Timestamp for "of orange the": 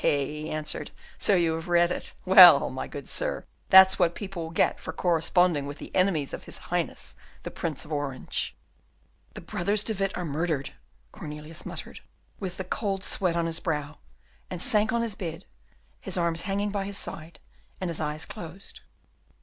7.85-9.41